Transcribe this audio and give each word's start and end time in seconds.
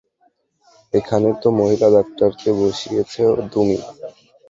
এখানে 0.93 1.29
তো 1.41 1.47
মহিলা 1.59 1.87
ডাক্তারকে 1.95 2.49
বসিয়েছ 2.59 3.13
তুমি! 3.53 3.77